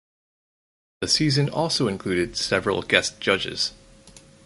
[1.01, 3.71] The season also included several guest judges.